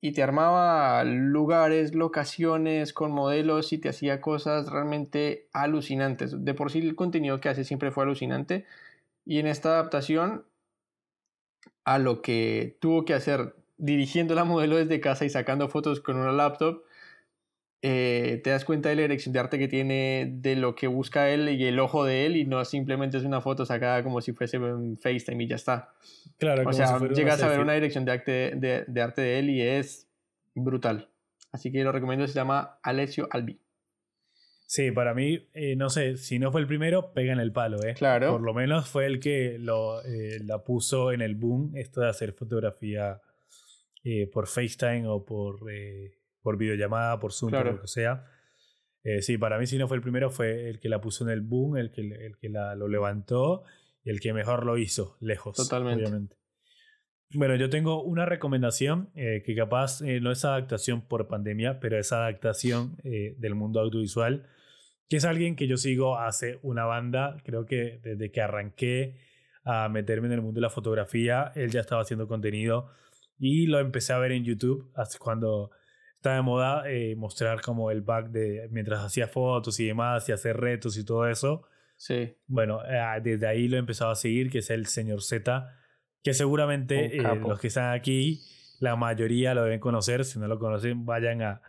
[0.00, 6.44] y te armaba lugares, locaciones con modelos y te hacía cosas realmente alucinantes.
[6.44, 8.64] De por sí el contenido que hace siempre fue alucinante,
[9.24, 10.44] y en esta adaptación
[11.84, 16.16] a lo que tuvo que hacer dirigiendo la modelo desde casa y sacando fotos con
[16.16, 16.82] una laptop,
[17.80, 21.30] eh, te das cuenta de la dirección de arte que tiene, de lo que busca
[21.30, 24.32] él y el ojo de él, y no simplemente es una foto sacada como si
[24.32, 25.92] fuese un FaceTime y ya está.
[26.38, 29.50] Claro, o sea, llegas a ver una dirección de arte de, de arte de él
[29.50, 30.08] y es
[30.54, 31.08] brutal.
[31.52, 33.60] Así que lo recomiendo, se llama Alessio Albi.
[34.66, 37.82] Sí, para mí, eh, no sé, si no fue el primero, pega en el palo,
[37.84, 37.94] ¿eh?
[37.94, 38.32] Claro.
[38.32, 42.08] Por lo menos fue el que lo, eh, la puso en el boom, esto de
[42.08, 43.20] hacer fotografía
[44.32, 45.60] por FaceTime o por
[46.42, 48.24] por videollamada, por Zoom, por lo que sea.
[49.04, 51.30] Eh, sí, para mí si no fue el primero, fue el que la puso en
[51.30, 53.64] el boom, el que, el que la, lo levantó
[54.04, 55.56] y el que mejor lo hizo, lejos.
[55.56, 56.02] Totalmente.
[56.02, 56.36] Obviamente.
[57.34, 61.98] Bueno, yo tengo una recomendación eh, que capaz eh, no es adaptación por pandemia, pero
[61.98, 64.46] es adaptación del mundo audiovisual,
[65.08, 69.20] que es alguien que yo sigo hace una banda, creo que desde que arranqué
[69.64, 72.90] a meterme en el mundo de la fotografía, él ya estaba haciendo contenido
[73.38, 75.70] y lo empecé a ver en YouTube, hace cuando
[76.18, 80.32] está de moda eh, mostrar como el back de mientras hacía fotos y demás y
[80.32, 81.62] hacer retos y todo eso.
[81.96, 82.36] Sí.
[82.46, 85.68] Bueno, eh, desde ahí lo he empezado a seguir, que es el señor Z,
[86.22, 88.40] que seguramente eh, los que están aquí,
[88.80, 90.24] la mayoría lo deben conocer.
[90.24, 91.62] Si no lo conocen, vayan a,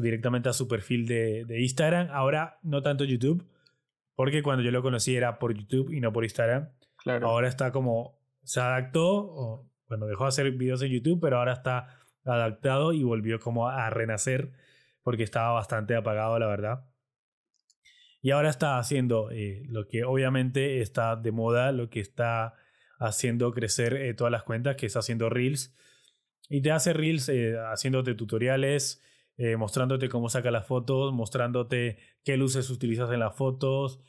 [0.00, 2.08] directamente a su perfil de, de, Instagram.
[2.12, 3.46] Ahora no tanto YouTube,
[4.14, 6.70] porque cuando yo lo conocí era por YouTube y no por Instagram.
[6.96, 7.28] Claro.
[7.28, 11.52] Ahora está como, se adaptó, o, bueno, dejó de hacer videos en YouTube, pero ahora
[11.52, 14.52] está adaptado y volvió como a renacer
[15.06, 16.84] porque estaba bastante apagado, la verdad.
[18.26, 22.54] Y ahora está haciendo eh, lo que obviamente está de moda, lo que está
[22.98, 25.76] haciendo crecer eh, todas las cuentas, que está haciendo reels.
[26.48, 29.00] Y te hace reels eh, haciéndote tutoriales,
[29.58, 34.00] mostrándote cómo saca las fotos, mostrándote qué luces utilizas en las fotos,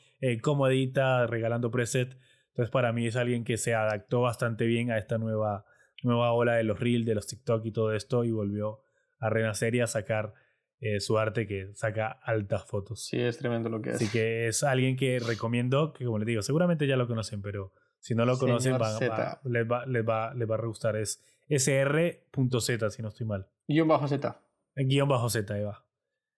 [0.42, 2.16] cómo edita, regalando preset.
[2.48, 5.64] Entonces para mí es alguien que se adaptó bastante bien a esta nueva
[6.02, 8.80] nueva ola de los reels, de los TikTok y todo esto y volvió
[9.18, 10.34] a renacer y a sacar
[10.80, 13.04] eh, su arte que saca altas fotos.
[13.06, 13.96] Sí, es tremendo lo que es.
[13.96, 17.72] Así que es alguien que recomiendo, que como les digo, seguramente ya lo conocen, pero
[17.98, 20.96] si no lo conocen les, va, les, va, les, va, les va a gustar.
[20.96, 23.48] Es sr.z, si no estoy mal.
[23.66, 24.40] Guión bajo Z.
[24.76, 25.84] Guión bajo Z, Eva.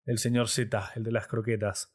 [0.06, 1.94] El señor Z, el de las croquetas.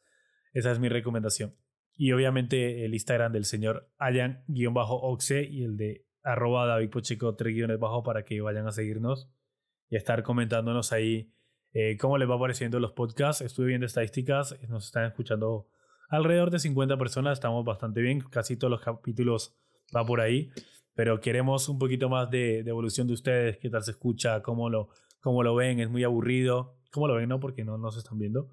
[0.52, 1.56] Esa es mi recomendación.
[1.96, 7.78] Y obviamente el Instagram del señor Ayan-Oxe y el de arroba David Pochico, tres guiones
[7.78, 9.30] bajo para que vayan a seguirnos
[9.88, 11.32] y a estar comentándonos ahí
[11.72, 13.42] eh, cómo les va apareciendo los podcasts.
[13.42, 15.68] Estuve viendo estadísticas, nos están escuchando
[16.08, 19.56] alrededor de 50 personas, estamos bastante bien, casi todos los capítulos
[19.94, 20.50] va por ahí,
[20.94, 24.88] pero queremos un poquito más de, evolución de ustedes, qué tal se escucha, cómo lo,
[25.20, 26.76] cómo lo ven, es muy aburrido.
[26.90, 27.28] ¿Cómo lo ven?
[27.28, 28.50] No, porque no, no se están viendo.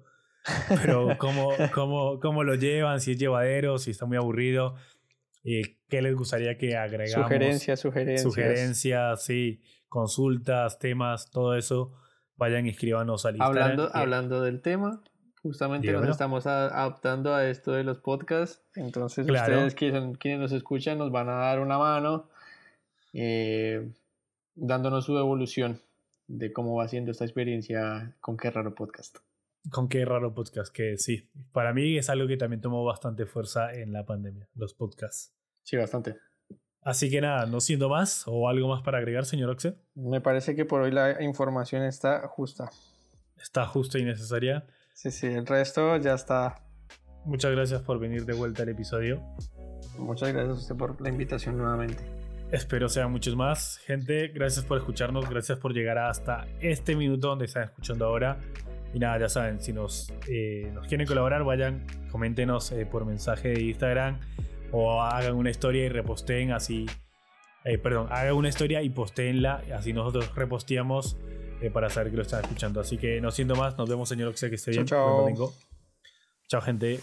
[0.68, 4.76] Pero cómo, cómo, cómo lo llevan, si es llevadero, si está muy aburrido.
[5.44, 7.28] Eh, ¿Qué les gustaría que agregamos?
[7.28, 8.22] Sugerencias, sugerencias.
[8.22, 11.92] Sugerencias, sí, consultas, temas, todo eso.
[12.36, 13.62] Vayan y escríbanos al Instagram.
[13.62, 15.02] Hablando, hablando del tema,
[15.42, 18.64] justamente nos estamos adaptando a esto de los podcasts.
[18.74, 22.28] Entonces, ustedes quienes nos escuchan nos van a dar una mano
[23.12, 23.92] eh,
[24.56, 25.80] dándonos su evolución
[26.26, 29.18] de cómo va siendo esta experiencia con Qué Raro Podcast.
[29.70, 33.72] Con Qué Raro Podcast, que sí, para mí es algo que también tomó bastante fuerza
[33.72, 35.34] en la pandemia, los podcasts.
[35.62, 36.16] Sí, bastante.
[36.82, 39.74] Así que nada, no siendo más, o algo más para agregar, señor Oxe.
[39.94, 42.70] Me parece que por hoy la información está justa.
[43.38, 44.66] Está justa y necesaria.
[44.92, 46.62] Sí, sí, el resto ya está.
[47.24, 49.22] Muchas gracias por venir de vuelta al episodio.
[49.98, 52.04] Muchas gracias a usted por la invitación nuevamente.
[52.52, 53.78] Espero sean muchos más.
[53.78, 58.38] Gente, gracias por escucharnos, gracias por llegar hasta este minuto donde están escuchando ahora.
[58.94, 63.48] Y nada, ya saben, si nos, eh, nos quieren colaborar, vayan, coméntenos eh, por mensaje
[63.48, 64.20] de Instagram
[64.70, 66.86] o hagan una historia y reposteen así.
[67.64, 71.16] Eh, perdón, hagan una historia y postéenla, así nosotros reposteamos
[71.72, 72.80] para saber que lo están escuchando.
[72.80, 74.84] Así que no siendo más, nos vemos, señor Oxia, que esté bien.
[74.84, 75.52] Chao, chao.
[76.46, 77.00] chao, gente.